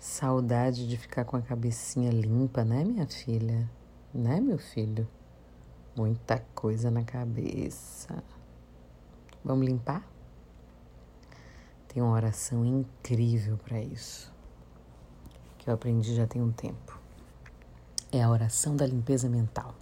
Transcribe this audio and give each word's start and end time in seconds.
Saudade 0.00 0.88
de 0.88 0.96
ficar 0.96 1.26
com 1.26 1.36
a 1.36 1.42
cabecinha 1.42 2.10
limpa, 2.10 2.64
né, 2.64 2.82
minha 2.82 3.06
filha? 3.06 3.70
Né, 4.14 4.40
meu 4.40 4.56
filho? 4.56 5.06
Muita 5.94 6.38
coisa 6.54 6.90
na 6.90 7.04
cabeça. 7.04 8.24
Vamos 9.44 9.66
limpar? 9.66 10.02
Tem 11.86 12.02
uma 12.02 12.14
oração 12.14 12.64
incrível 12.64 13.58
para 13.58 13.78
isso, 13.78 14.32
que 15.58 15.68
eu 15.68 15.74
aprendi 15.74 16.14
já 16.14 16.26
tem 16.26 16.40
um 16.40 16.50
tempo. 16.50 16.98
É 18.10 18.22
a 18.22 18.30
oração 18.30 18.74
da 18.74 18.86
limpeza 18.86 19.28
mental. 19.28 19.74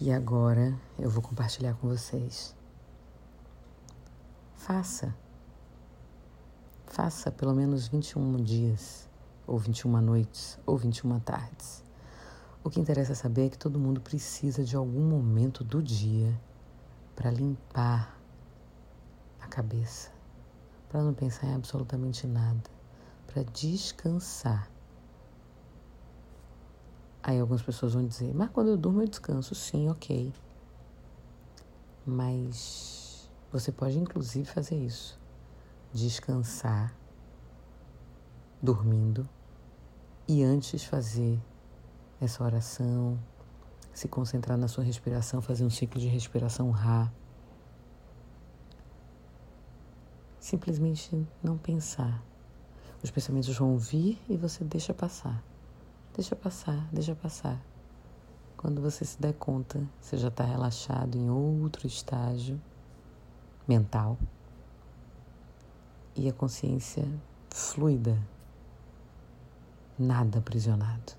E 0.00 0.10
agora 0.10 0.74
eu 0.98 1.10
vou 1.10 1.22
compartilhar 1.22 1.74
com 1.74 1.88
vocês. 1.88 2.56
Faça 4.56 5.14
Faça 6.96 7.30
pelo 7.30 7.54
menos 7.54 7.88
21 7.88 8.42
dias, 8.42 9.06
ou 9.46 9.58
21 9.58 10.00
noites, 10.00 10.58
ou 10.64 10.78
21 10.78 11.20
tardes. 11.20 11.84
O 12.64 12.70
que 12.70 12.80
interessa 12.80 13.14
saber 13.14 13.48
é 13.48 13.50
que 13.50 13.58
todo 13.58 13.78
mundo 13.78 14.00
precisa 14.00 14.64
de 14.64 14.74
algum 14.74 15.02
momento 15.02 15.62
do 15.62 15.82
dia 15.82 16.34
para 17.14 17.30
limpar 17.30 18.18
a 19.38 19.46
cabeça, 19.46 20.10
para 20.88 21.02
não 21.02 21.12
pensar 21.12 21.48
em 21.48 21.54
absolutamente 21.54 22.26
nada, 22.26 22.62
para 23.26 23.42
descansar. 23.42 24.70
Aí 27.22 27.38
algumas 27.38 27.60
pessoas 27.60 27.92
vão 27.92 28.06
dizer, 28.06 28.32
mas 28.34 28.48
quando 28.48 28.68
eu 28.68 28.76
durmo 28.78 29.02
eu 29.02 29.06
descanso. 29.06 29.54
Sim, 29.54 29.90
ok. 29.90 30.32
Mas 32.06 33.30
você 33.52 33.70
pode 33.70 33.98
inclusive 33.98 34.46
fazer 34.46 34.76
isso 34.76 35.25
descansar, 35.96 36.94
dormindo, 38.62 39.26
e 40.28 40.42
antes 40.44 40.84
fazer 40.84 41.40
essa 42.20 42.44
oração, 42.44 43.18
se 43.94 44.06
concentrar 44.06 44.58
na 44.58 44.68
sua 44.68 44.84
respiração, 44.84 45.40
fazer 45.40 45.64
um 45.64 45.70
ciclo 45.70 45.98
de 45.98 46.06
respiração 46.06 46.70
Rá. 46.70 47.10
Simplesmente 50.38 51.26
não 51.42 51.56
pensar. 51.56 52.22
Os 53.02 53.10
pensamentos 53.10 53.56
vão 53.56 53.78
vir 53.78 54.20
e 54.28 54.36
você 54.36 54.64
deixa 54.64 54.92
passar. 54.92 55.42
Deixa 56.14 56.36
passar, 56.36 56.86
deixa 56.92 57.14
passar. 57.14 57.58
Quando 58.56 58.82
você 58.82 59.04
se 59.04 59.20
der 59.20 59.32
conta, 59.34 59.82
você 60.00 60.18
já 60.18 60.28
está 60.28 60.44
relaxado 60.44 61.16
em 61.16 61.30
outro 61.30 61.86
estágio 61.86 62.60
mental 63.66 64.18
e 66.16 66.28
a 66.28 66.32
consciência 66.32 67.06
fluida, 67.50 68.18
nada 69.98 70.38
aprisionado. 70.38 71.12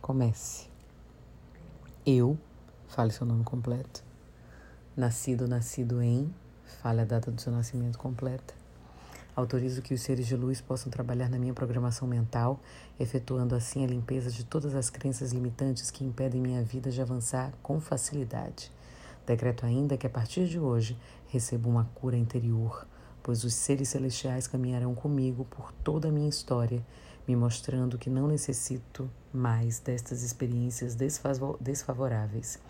Comece. 0.00 0.68
Eu, 2.04 2.38
fale 2.88 3.12
seu 3.12 3.26
nome 3.26 3.44
completo. 3.44 4.04
Nascido, 4.96 5.46
nascido 5.46 6.02
em, 6.02 6.32
fale 6.82 7.00
a 7.00 7.04
data 7.04 7.30
do 7.30 7.40
seu 7.40 7.52
nascimento 7.52 7.98
completa. 7.98 8.54
Autorizo 9.34 9.82
que 9.82 9.92
os 9.92 10.00
seres 10.00 10.26
de 10.26 10.34
luz 10.34 10.60
possam 10.60 10.90
trabalhar 10.90 11.28
na 11.28 11.38
minha 11.38 11.52
programação 11.52 12.08
mental, 12.08 12.58
efetuando 12.98 13.54
assim 13.54 13.84
a 13.84 13.86
limpeza 13.86 14.30
de 14.30 14.44
todas 14.44 14.74
as 14.74 14.88
crenças 14.88 15.32
limitantes 15.32 15.90
que 15.90 16.04
impedem 16.04 16.40
minha 16.40 16.62
vida 16.62 16.90
de 16.90 17.02
avançar 17.02 17.52
com 17.62 17.78
facilidade. 17.78 18.72
Decreto 19.26 19.66
ainda 19.66 19.96
que 19.96 20.06
a 20.06 20.10
partir 20.10 20.46
de 20.46 20.58
hoje 20.58 20.96
recebo 21.26 21.68
uma 21.68 21.90
cura 21.96 22.16
interior, 22.16 22.86
pois 23.24 23.42
os 23.42 23.54
seres 23.54 23.88
celestiais 23.88 24.46
caminharão 24.46 24.94
comigo 24.94 25.44
por 25.44 25.72
toda 25.72 26.08
a 26.08 26.12
minha 26.12 26.28
história, 26.28 26.80
me 27.26 27.34
mostrando 27.34 27.98
que 27.98 28.08
não 28.08 28.28
necessito 28.28 29.10
mais 29.32 29.80
destas 29.80 30.22
experiências 30.22 30.96
desfavoráveis. 31.60 32.60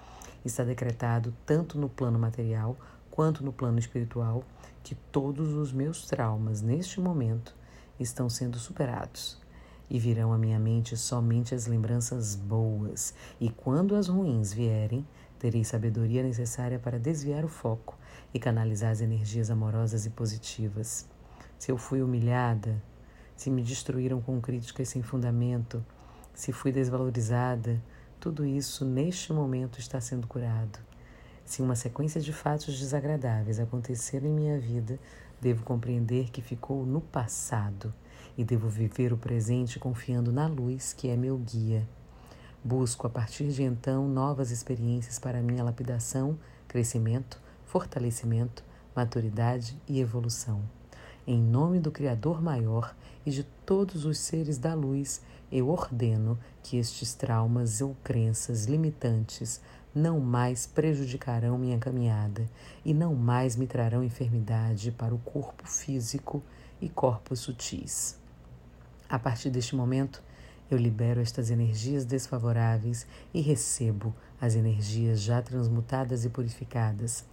Está 0.43 0.65
decretado 0.65 1.35
tanto 1.45 1.79
no 1.79 1.91
plano 1.91 2.19
material 2.19 2.75
quanto 3.11 3.45
no 3.45 3.53
plano 3.53 3.79
espiritual 3.79 4.43
que 4.83 4.95
todos 4.95 5.53
os 5.53 5.73
meus 5.73 6.07
traumas 6.07 6.63
neste 6.63 7.01
momento 7.01 7.55
estão 8.01 8.31
sendo 8.31 8.59
superados. 8.59 9.39
E 9.91 9.99
virão 9.99 10.33
à 10.33 10.39
minha 10.39 10.59
mente 10.59 10.97
somente 10.97 11.55
as 11.55 11.67
lembranças 11.67 12.35
boas, 12.35 13.15
e 13.41 13.51
quando 13.51 13.95
as 13.95 14.09
ruins 14.09 14.53
vierem, 14.53 15.07
Terei 15.39 15.65
sabedoria 15.65 16.23
necessária 16.23 16.79
para 16.79 16.99
desviar 16.99 17.45
o 17.45 17.49
foco 17.49 17.99
e 18.33 18.39
canalizar 18.39 18.91
as 18.91 19.01
energias 19.01 19.51
amorosas 19.51 20.07
e 20.07 20.11
positivas. 20.11 21.07
Se 21.59 21.71
eu 21.71 21.77
fui 21.77 22.03
humilhada, 22.03 22.83
se 23.37 23.51
me 23.51 23.63
destruíram 23.63 24.21
com 24.21 24.41
críticas 24.41 24.89
sem 24.89 25.03
fundamento, 25.03 25.85
se 26.35 26.53
fui 26.53 26.73
desvalorizada, 26.73 27.83
tudo 28.19 28.45
isso 28.45 28.85
neste 28.85 29.33
momento 29.33 29.79
está 29.79 30.01
sendo 30.01 30.27
curado. 30.27 30.79
Se 31.45 31.63
uma 31.63 31.77
sequência 31.77 32.21
de 32.21 32.33
fatos 32.33 32.79
desagradáveis 32.79 33.61
aconteceram 33.61 34.27
em 34.27 34.33
minha 34.33 34.59
vida, 34.59 34.99
devo 35.41 35.63
compreender 35.63 36.31
que 36.31 36.43
ficou 36.43 36.85
no 36.85 37.01
passado 37.01 37.95
e 38.37 38.45
devo 38.45 38.69
viver 38.69 39.13
o 39.13 39.17
presente 39.17 39.79
confiando 39.79 40.33
na 40.33 40.47
luz 40.47 40.93
que 40.93 41.09
é 41.09 41.17
meu 41.17 41.39
guia. 41.39 41.87
Busco 42.67 43.07
a 43.07 43.11
partir 43.11 43.47
de 43.53 43.63
então 43.63 44.09
novas 44.09 44.51
experiências 44.51 45.21
para 45.21 45.41
minha 45.41 45.63
lapidação, 45.63 46.37
crescimento, 46.67 47.41
fortalecimento, 47.65 48.65
maturidade 48.93 49.81
e 49.87 50.01
evolução. 50.01 50.61
Em 51.25 51.41
nome 51.41 51.79
do 51.79 51.93
Criador 51.93 52.43
Maior 52.43 52.93
e 53.25 53.31
de 53.31 53.45
todos 53.65 54.05
os 54.05 54.19
seres 54.19 54.59
da 54.59 54.75
luz, 54.75 55.23
eu 55.53 55.69
ordeno 55.69 56.37
que 56.61 56.77
estes 56.77 57.15
traumas 57.15 57.81
ou 57.81 57.97
crenças 58.03 58.65
limitantes 58.65 59.61
não 59.95 60.19
mais 60.19 60.67
prejudicarão 60.67 61.57
minha 61.57 61.79
caminhada 61.79 62.51
e 62.85 62.93
não 62.93 63.15
mais 63.15 63.55
me 63.55 63.69
trarão 63.69 64.03
enfermidade 64.03 64.91
para 64.91 65.15
o 65.15 65.19
corpo 65.19 65.69
físico 65.69 66.43
e 66.81 66.89
corpos 66.89 67.39
sutis. 67.39 68.19
A 69.09 69.21
partir 69.21 69.51
deste 69.51 69.77
momento, 69.77 70.21
eu 70.71 70.77
libero 70.77 71.21
estas 71.21 71.51
energias 71.51 72.05
desfavoráveis 72.05 73.07
e 73.33 73.41
recebo 73.41 74.15
as 74.41 74.55
energias 74.55 75.21
já 75.21 75.41
transmutadas 75.41 76.25
e 76.25 76.29
purificadas. 76.29 77.25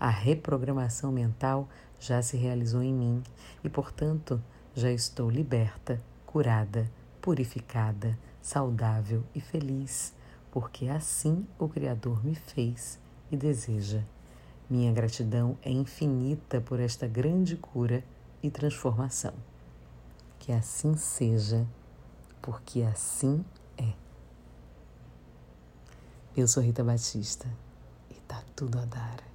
A 0.00 0.08
reprogramação 0.08 1.12
mental 1.12 1.68
já 2.00 2.22
se 2.22 2.36
realizou 2.36 2.82
em 2.82 2.94
mim 2.94 3.22
e, 3.62 3.68
portanto, 3.68 4.42
já 4.74 4.90
estou 4.90 5.28
liberta, 5.28 6.00
curada, 6.24 6.90
purificada, 7.20 8.18
saudável 8.40 9.24
e 9.34 9.40
feliz, 9.40 10.14
porque 10.50 10.86
assim 10.86 11.46
o 11.58 11.68
Criador 11.68 12.24
me 12.24 12.34
fez 12.34 12.98
e 13.30 13.36
deseja. 13.36 14.02
Minha 14.70 14.92
gratidão 14.92 15.58
é 15.62 15.70
infinita 15.70 16.60
por 16.60 16.78
esta 16.78 17.06
grande 17.06 17.56
cura 17.56 18.04
e 18.42 18.50
transformação. 18.50 19.34
Que 20.38 20.52
assim 20.52 20.96
seja 20.96 21.66
porque 22.40 22.82
assim 22.82 23.44
é. 23.76 23.92
Eu 26.36 26.46
sou 26.48 26.62
Rita 26.62 26.84
Batista 26.84 27.46
e 28.10 28.14
tá 28.14 28.42
tudo 28.54 28.78
a 28.78 28.84
dar. 28.84 29.27